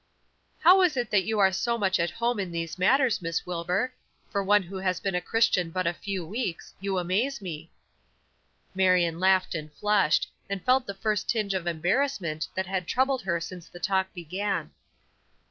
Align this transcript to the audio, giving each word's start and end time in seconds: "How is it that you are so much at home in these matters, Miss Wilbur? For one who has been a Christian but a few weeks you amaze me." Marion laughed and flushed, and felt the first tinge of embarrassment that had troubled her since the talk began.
"How 0.61 0.81
is 0.81 0.97
it 0.97 1.11
that 1.11 1.25
you 1.25 1.37
are 1.37 1.51
so 1.51 1.77
much 1.77 1.99
at 1.99 2.09
home 2.09 2.39
in 2.39 2.51
these 2.51 2.79
matters, 2.79 3.21
Miss 3.21 3.45
Wilbur? 3.45 3.93
For 4.31 4.41
one 4.43 4.63
who 4.63 4.77
has 4.77 4.99
been 4.99 5.13
a 5.13 5.21
Christian 5.21 5.69
but 5.69 5.85
a 5.85 5.93
few 5.93 6.25
weeks 6.25 6.73
you 6.79 6.97
amaze 6.97 7.39
me." 7.39 7.69
Marion 8.73 9.19
laughed 9.19 9.53
and 9.53 9.71
flushed, 9.73 10.27
and 10.49 10.65
felt 10.65 10.87
the 10.87 10.95
first 10.95 11.29
tinge 11.29 11.53
of 11.53 11.67
embarrassment 11.67 12.47
that 12.55 12.65
had 12.65 12.87
troubled 12.87 13.21
her 13.21 13.39
since 13.39 13.69
the 13.69 13.79
talk 13.79 14.11
began. 14.11 14.71